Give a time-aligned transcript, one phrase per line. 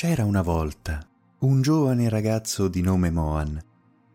[0.00, 1.04] C'era una volta
[1.40, 3.60] un giovane ragazzo di nome Mohan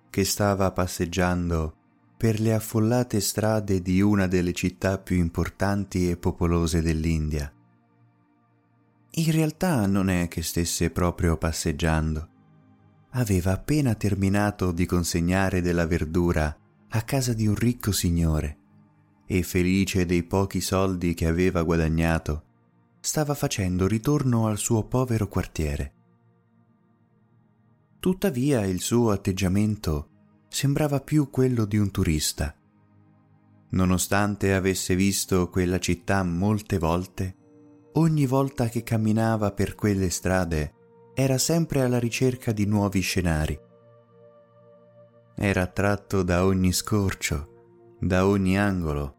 [0.09, 1.75] che stava passeggiando
[2.15, 7.51] per le affollate strade di una delle città più importanti e popolose dell'India.
[9.15, 12.29] In realtà non è che stesse proprio passeggiando.
[13.09, 16.57] Aveva appena terminato di consegnare della verdura
[16.91, 18.57] a casa di un ricco signore
[19.25, 22.51] e felice dei pochi soldi che aveva guadagnato,
[23.05, 25.93] stava facendo ritorno al suo povero quartiere.
[27.99, 30.07] Tuttavia il suo atteggiamento
[30.47, 32.55] sembrava più quello di un turista.
[33.71, 37.35] Nonostante avesse visto quella città molte volte,
[37.95, 40.73] ogni volta che camminava per quelle strade
[41.13, 43.59] era sempre alla ricerca di nuovi scenari.
[45.35, 49.17] Era attratto da ogni scorcio, da ogni angolo,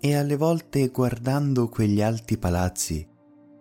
[0.00, 3.06] e alle volte guardando quegli alti palazzi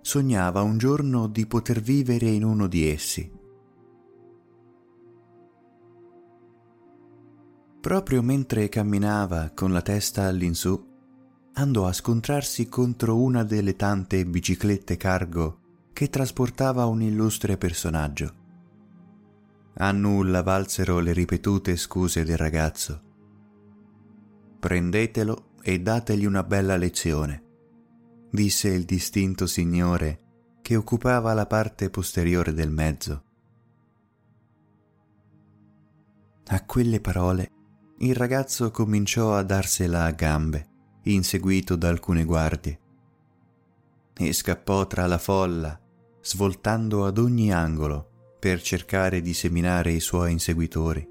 [0.01, 3.29] sognava un giorno di poter vivere in uno di essi.
[7.81, 10.81] Proprio mentre camminava con la testa all'insù,
[11.53, 15.59] andò a scontrarsi contro una delle tante biciclette cargo
[15.91, 18.45] che trasportava un illustre personaggio.
[19.75, 23.01] A nulla valsero le ripetute scuse del ragazzo.
[24.59, 27.43] Prendetelo e dategli una bella lezione,
[28.31, 30.21] disse il distinto signore
[30.61, 33.23] che occupava la parte posteriore del mezzo.
[36.47, 37.51] A quelle parole
[37.99, 40.67] il ragazzo cominciò a darsela a gambe,
[41.03, 42.79] inseguito da alcune guardie,
[44.13, 45.79] e scappò tra la folla,
[46.21, 51.07] svoltando ad ogni angolo per cercare di seminare i suoi inseguitori,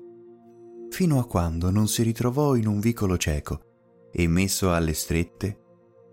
[0.90, 3.65] fino a quando non si ritrovò in un vicolo cieco
[4.18, 5.58] e messo alle strette,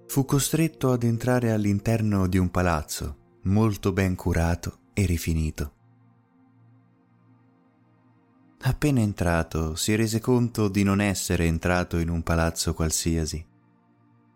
[0.07, 5.73] fu costretto ad entrare all'interno di un palazzo molto ben curato e rifinito.
[8.63, 13.45] Appena entrato si rese conto di non essere entrato in un palazzo qualsiasi.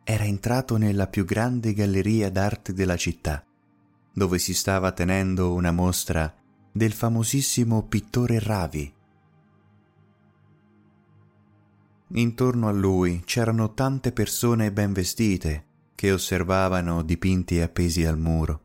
[0.01, 3.45] Era entrato nella più grande galleria d'arte della città,
[4.13, 6.33] dove si stava tenendo una mostra
[6.71, 8.95] del famosissimo pittore Ravi.
[12.09, 18.61] Intorno a lui c'erano tante persone ben vestite che osservavano dipinti appesi al muro.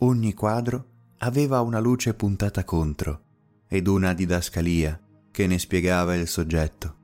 [0.00, 0.86] Ogni quadro
[1.18, 3.22] aveva una luce puntata contro
[3.68, 5.00] ed una didascalia
[5.30, 6.96] che ne spiegava il soggetto.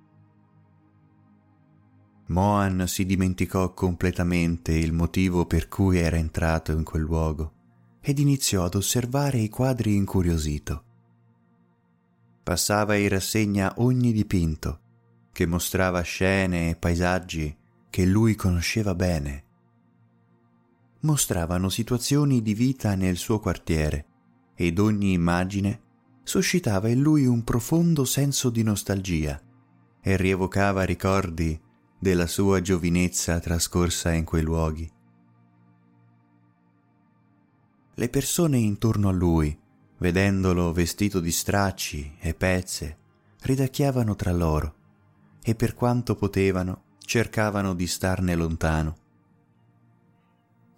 [2.27, 7.53] Mohan si dimenticò completamente il motivo per cui era entrato in quel luogo
[8.01, 10.85] ed iniziò ad osservare i quadri incuriosito.
[12.43, 14.81] Passava in rassegna ogni dipinto
[15.33, 17.57] che mostrava scene e paesaggi
[17.89, 19.45] che lui conosceva bene.
[21.01, 24.07] Mostravano situazioni di vita nel suo quartiere
[24.55, 25.81] ed ogni immagine
[26.23, 29.41] suscitava in lui un profondo senso di nostalgia
[30.01, 31.59] e rievocava ricordi
[31.99, 34.91] della sua giovinezza trascorsa in quei luoghi.
[37.95, 39.59] Le persone intorno a lui,
[39.99, 42.99] vedendolo vestito di stracci e pezze,
[43.41, 44.79] ridacchiavano tra loro
[45.43, 48.97] e per quanto potevano cercavano di starne lontano.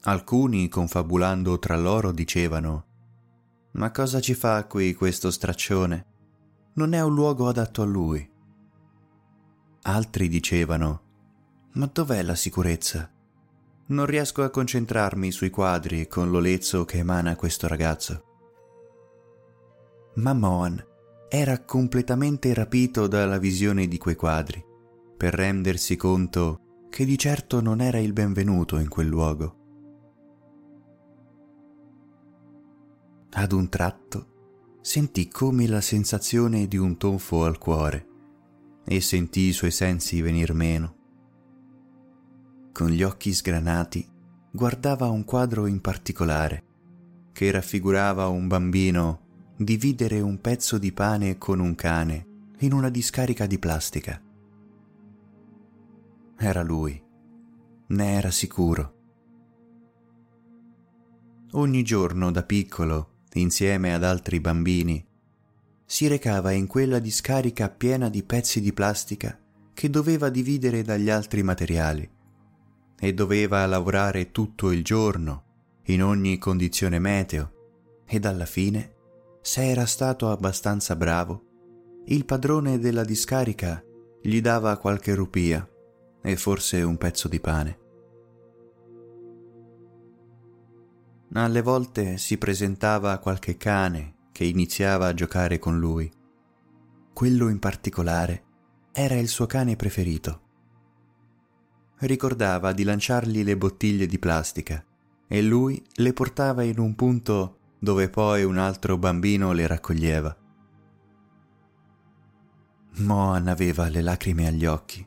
[0.03, 2.91] Alcuni, confabulando tra loro, dicevano
[3.73, 6.07] ma cosa ci fa qui questo straccione?
[6.75, 8.31] Non è un luogo adatto a lui.
[9.85, 11.01] Altri dicevano,
[11.73, 13.11] ma dov'è la sicurezza?
[13.87, 18.25] Non riesco a concentrarmi sui quadri con l'olezzo che emana questo ragazzo.
[20.17, 20.92] Ma Mohan
[21.35, 24.63] era completamente rapito dalla visione di quei quadri,
[25.17, 26.59] per rendersi conto
[26.91, 29.57] che di certo non era il benvenuto in quel luogo.
[33.31, 38.07] Ad un tratto sentì come la sensazione di un tonfo al cuore
[38.85, 40.97] e sentì i suoi sensi venir meno.
[42.73, 44.07] Con gli occhi sgranati
[44.51, 46.65] guardava un quadro in particolare
[47.33, 49.22] che raffigurava un bambino
[49.65, 52.27] dividere un pezzo di pane con un cane
[52.61, 54.21] in una discarica di plastica.
[56.37, 57.03] Era lui,
[57.89, 58.95] ne era sicuro.
[61.53, 65.05] Ogni giorno da piccolo insieme ad altri bambini,
[65.85, 69.39] si recava in quella discarica piena di pezzi di plastica
[69.75, 72.09] che doveva dividere dagli altri materiali
[72.99, 75.45] e doveva lavorare tutto il giorno,
[75.87, 78.92] in ogni condizione meteo, ed alla fine,
[79.43, 81.43] se era stato abbastanza bravo,
[82.07, 83.83] il padrone della discarica
[84.21, 85.69] gli dava qualche rupia
[86.23, 87.79] e forse un pezzo di pane.
[91.35, 96.11] Alle volte si presentava qualche cane che iniziava a giocare con lui.
[97.13, 98.45] Quello in particolare
[98.93, 100.41] era il suo cane preferito.
[101.99, 104.85] Ricordava di lanciargli le bottiglie di plastica
[105.27, 110.37] e lui le portava in un punto dove poi un altro bambino le raccoglieva.
[112.99, 115.05] Moan aveva le lacrime agli occhi.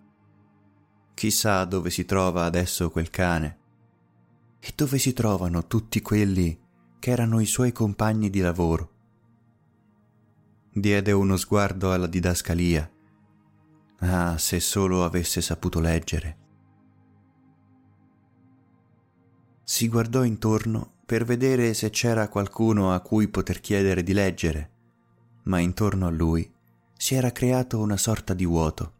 [1.13, 3.59] Chissà dove si trova adesso quel cane
[4.59, 6.59] e dove si trovano tutti quelli
[6.99, 8.91] che erano i suoi compagni di lavoro.
[10.73, 12.91] Diede uno sguardo alla didascalia.
[13.99, 16.37] Ah, se solo avesse saputo leggere.
[19.63, 24.71] Si guardò intorno per vedere se c'era qualcuno a cui poter chiedere di leggere,
[25.43, 26.51] ma intorno a lui
[26.97, 28.93] si era creato una sorta di vuoto.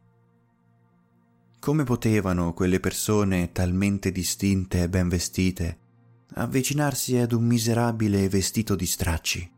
[1.60, 5.80] Come potevano quelle persone talmente distinte e ben vestite
[6.36, 9.51] avvicinarsi ad un miserabile vestito di stracci?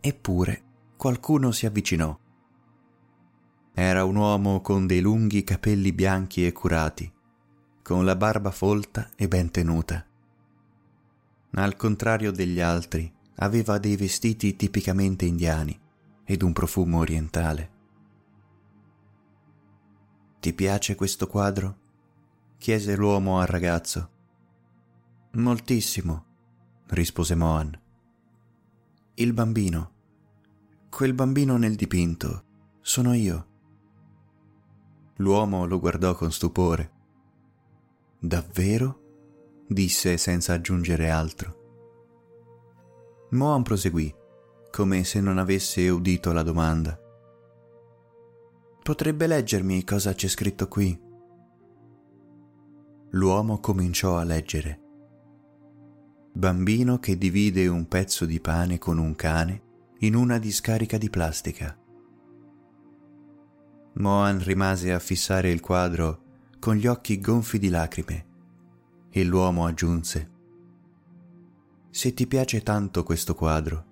[0.00, 0.62] Eppure
[0.96, 2.18] qualcuno si avvicinò.
[3.72, 7.10] Era un uomo con dei lunghi capelli bianchi e curati,
[7.82, 10.04] con la barba folta e ben tenuta.
[11.56, 15.78] Al contrario degli altri, aveva dei vestiti tipicamente indiani
[16.24, 17.70] ed un profumo orientale.
[20.40, 21.82] Ti piace questo quadro?
[22.58, 24.10] chiese l'uomo al ragazzo.
[25.32, 26.24] Moltissimo,
[26.88, 27.78] rispose Mohan.
[29.14, 29.92] Il bambino.
[30.88, 32.44] Quel bambino nel dipinto.
[32.80, 33.46] Sono io.
[35.16, 36.90] L'uomo lo guardò con stupore.
[38.18, 39.03] Davvero?
[39.66, 41.62] Disse senza aggiungere altro.
[43.30, 44.14] Mohan proseguì
[44.70, 46.98] come se non avesse udito la domanda.
[48.82, 51.00] Potrebbe leggermi cosa c'è scritto qui?
[53.10, 54.80] L'uomo cominciò a leggere.
[56.32, 59.62] Bambino che divide un pezzo di pane con un cane
[60.00, 61.78] in una discarica di plastica.
[63.94, 66.22] Mohan rimase a fissare il quadro
[66.58, 68.32] con gli occhi gonfi di lacrime
[69.16, 70.28] e l'uomo aggiunse
[71.90, 73.84] Se ti piace tanto questo quadro,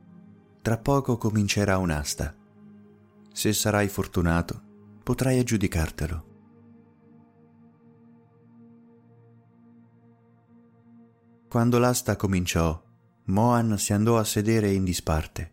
[0.63, 2.35] tra poco comincerà un'asta.
[3.33, 4.61] Se sarai fortunato,
[5.05, 6.31] potrai aggiudicartelo.
[11.49, 12.83] Quando l'asta cominciò,
[13.27, 15.53] Mohan si andò a sedere in disparte.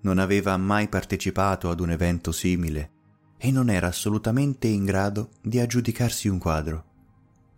[0.00, 2.92] Non aveva mai partecipato ad un evento simile
[3.36, 6.92] e non era assolutamente in grado di aggiudicarsi un quadro,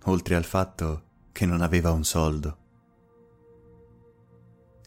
[0.06, 2.64] oltre al fatto che non aveva un soldo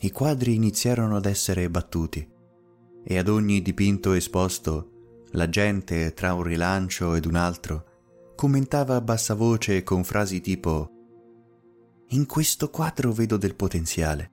[0.02, 2.26] i quadri iniziarono ad essere battuti
[3.04, 9.02] e ad ogni dipinto esposto la gente, tra un rilancio ed un altro, commentava a
[9.02, 10.90] bassa voce con frasi tipo
[12.12, 14.32] In questo quadro vedo del potenziale.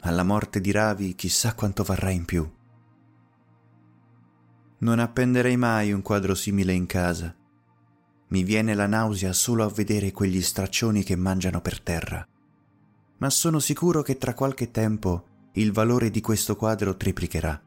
[0.00, 2.50] Alla morte di Ravi chissà quanto varrà in più.
[4.78, 7.32] Non appenderei mai un quadro simile in casa.
[8.28, 12.26] Mi viene la nausea solo a vedere quegli straccioni che mangiano per terra
[13.18, 17.62] ma sono sicuro che tra qualche tempo il valore di questo quadro triplicherà.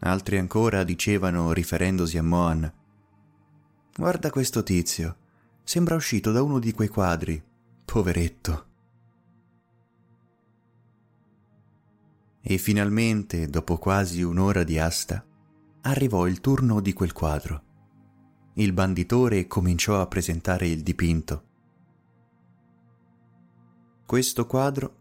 [0.00, 2.72] Altri ancora dicevano, riferendosi a Mohan,
[3.96, 5.16] Guarda questo tizio,
[5.64, 7.42] sembra uscito da uno di quei quadri,
[7.84, 8.64] poveretto.
[12.42, 15.24] E finalmente, dopo quasi un'ora di asta,
[15.80, 17.65] arrivò il turno di quel quadro.
[18.56, 21.46] Il banditore cominciò a presentare il dipinto
[24.06, 24.94] questo quadro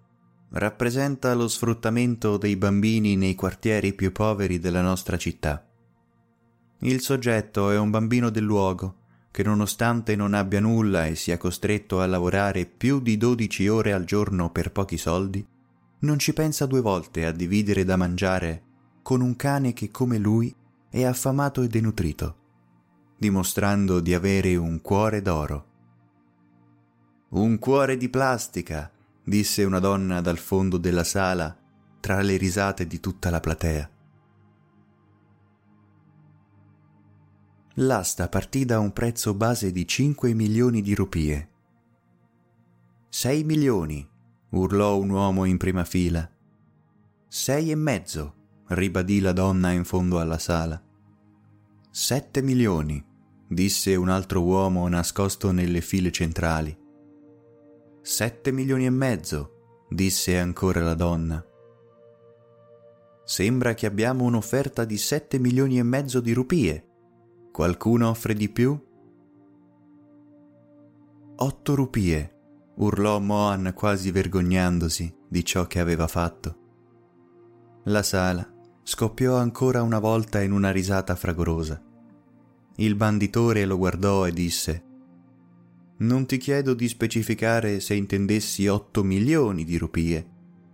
[0.54, 5.64] rappresenta lo sfruttamento dei bambini nei quartieri più poveri della nostra città.
[6.80, 12.02] Il soggetto è un bambino del luogo che nonostante non abbia nulla e sia costretto
[12.02, 15.46] a lavorare più di 12 ore al giorno per pochi soldi,
[16.00, 18.64] non ci pensa due volte a dividere da mangiare
[19.04, 20.52] con un cane che come lui
[20.90, 22.36] è affamato e denutrito,
[23.18, 25.66] dimostrando di avere un cuore d'oro.
[27.30, 28.92] Un cuore di plastica,
[29.24, 31.58] disse una donna dal fondo della sala
[32.00, 33.90] tra le risate di tutta la platea.
[37.80, 41.50] L'asta partì da un prezzo base di 5 milioni di rupie.
[43.10, 44.08] 6 milioni,
[44.52, 46.30] urlò un uomo in prima fila.
[47.28, 48.36] Sei e mezzo,
[48.68, 50.85] ribadì la donna in fondo alla sala.
[51.98, 53.02] Sette milioni,
[53.48, 56.78] disse un altro uomo nascosto nelle file centrali.
[58.02, 61.42] Sette milioni e mezzo, disse ancora la donna.
[63.24, 66.86] Sembra che abbiamo un'offerta di sette milioni e mezzo di rupie.
[67.54, 68.78] Qualcuno offre di più?
[71.38, 72.40] Otto rupie,
[72.76, 76.58] urlò Mohan quasi vergognandosi di ciò che aveva fatto.
[77.86, 78.46] La sala
[78.84, 81.85] scoppiò ancora una volta in una risata fragorosa.
[82.78, 84.84] Il banditore lo guardò e disse
[85.98, 90.28] Non ti chiedo di specificare se intendessi otto milioni di rupie,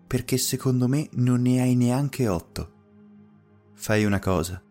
[0.08, 2.74] perché secondo me non ne hai neanche otto.
[3.74, 4.62] Fai una cosa,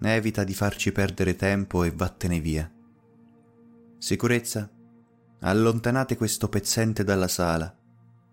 [0.00, 2.70] evita di farci perdere tempo e vattene via.
[3.98, 4.70] Sicurezza?
[5.40, 7.74] Allontanate questo pezzente dalla sala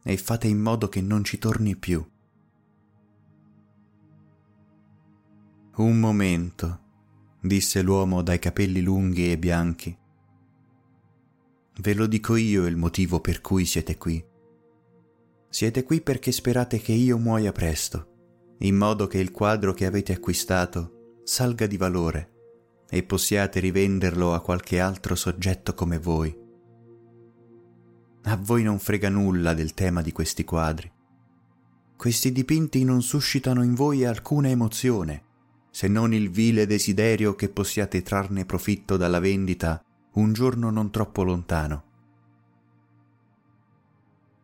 [0.03, 2.05] e fate in modo che non ci torni più.
[5.75, 6.82] Un momento,
[7.45, 9.95] disse l'uomo dai capelli lunghi e bianchi.
[11.79, 14.23] Ve lo dico io il motivo per cui siete qui.
[15.50, 20.13] Siete qui perché sperate che io muoia presto, in modo che il quadro che avete
[20.13, 22.31] acquistato salga di valore
[22.89, 26.33] e possiate rivenderlo a qualche altro soggetto come voi.
[28.23, 30.89] A voi non frega nulla del tema di questi quadri.
[31.97, 35.23] Questi dipinti non suscitano in voi alcuna emozione,
[35.74, 41.24] se non il vile desiderio che possiate trarne profitto dalla vendita un giorno non troppo
[41.24, 41.84] lontano.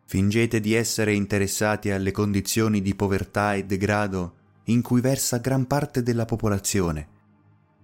[0.06, 6.02] Fingete di essere interessati alle condizioni di povertà e degrado in cui versa gran parte
[6.02, 7.08] della popolazione,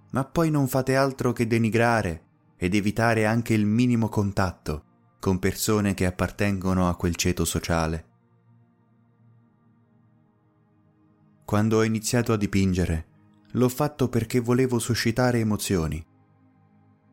[0.09, 2.23] ma poi non fate altro che denigrare
[2.57, 4.83] ed evitare anche il minimo contatto
[5.19, 8.05] con persone che appartengono a quel ceto sociale.
[11.45, 13.13] Quando ho iniziato a dipingere,
[13.55, 16.03] l'ho fatto perché volevo suscitare emozioni.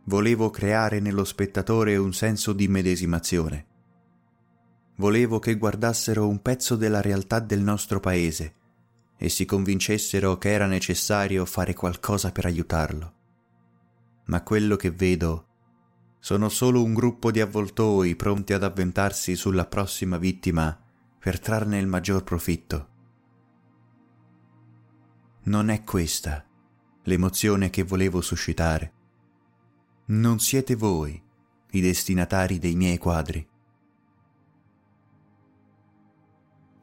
[0.04, 3.66] Volevo creare nello spettatore un senso di medesimazione.
[4.96, 8.54] Volevo che guardassero un pezzo della realtà del nostro paese
[9.16, 13.12] e si convincessero che era necessario fare qualcosa per aiutarlo.
[14.26, 15.46] Ma quello che vedo
[16.18, 20.76] sono solo un gruppo di avvoltoi pronti ad avventarsi sulla prossima vittima
[21.18, 22.91] per trarne il maggior profitto.
[25.44, 26.44] Non è questa
[27.02, 28.92] l'emozione che volevo suscitare.
[30.06, 31.20] Non siete voi
[31.72, 33.44] i destinatari dei miei quadri.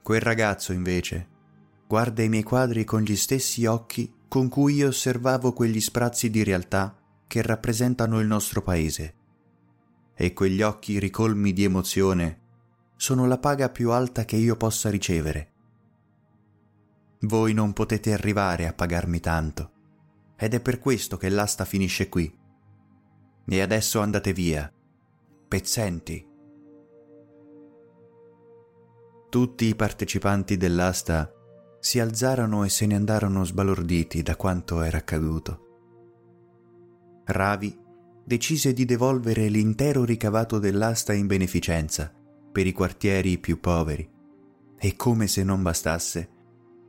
[0.02, 1.28] Quel ragazzo, invece,
[1.88, 6.44] guarda i miei quadri con gli stessi occhi con cui io osservavo quegli sprazzi di
[6.44, 6.98] realtà
[7.28, 9.14] che rappresentano il nostro paese
[10.16, 12.40] e quegli occhi ricolmi di emozione
[12.98, 15.52] sono la paga più alta che io possa ricevere.
[17.22, 19.72] Voi non potete arrivare a pagarmi tanto,
[20.38, 22.34] ed è per questo che l'asta finisce qui.
[23.46, 24.72] E adesso andate via,
[25.48, 26.26] pezzenti.
[29.30, 31.32] Tutti i partecipanti dell'asta
[31.80, 35.66] si alzarono e se ne andarono sbalorditi da quanto era accaduto.
[37.26, 37.78] Ravi
[38.24, 42.14] decise di devolvere l'intero ricavato dell'asta in beneficenza
[42.52, 44.10] per i quartieri più poveri
[44.78, 46.30] e come se non bastasse,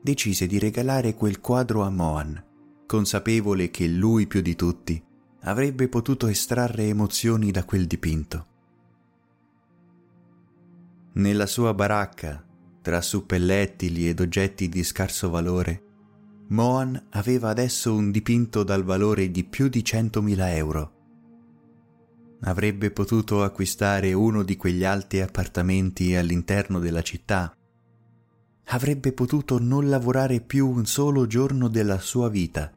[0.01, 2.43] decise di regalare quel quadro a Mohan,
[2.87, 5.03] consapevole che lui più di tutti
[5.43, 8.47] avrebbe potuto estrarre emozioni da quel dipinto.
[11.13, 12.45] Nella sua baracca,
[12.83, 15.83] tra suppellettili ed oggetti di scarso valore,
[16.49, 20.99] Mohan aveva adesso un dipinto dal valore di più di 100.000 euro
[22.43, 27.55] avrebbe potuto acquistare uno di quegli alti appartamenti all'interno della città.
[28.73, 32.73] Avrebbe potuto non lavorare più un solo giorno della sua vita.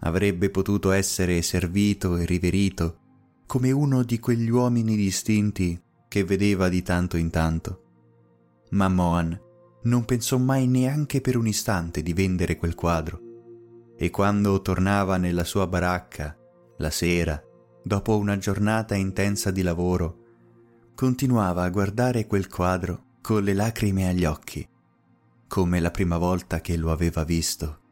[0.00, 2.98] Avrebbe potuto essere servito e riverito
[3.46, 7.82] come uno di quegli uomini distinti che vedeva di tanto in tanto.
[8.72, 9.40] Ma Mohan
[9.84, 13.20] non pensò mai neanche per un istante di vendere quel quadro
[13.96, 16.36] e quando tornava nella sua baracca
[16.76, 17.42] la sera
[17.82, 20.18] dopo una giornata intensa di lavoro,
[20.94, 24.66] continuava a guardare quel quadro con le lacrime agli occhi,
[25.54, 27.83] come la prima volta che lo aveva visto.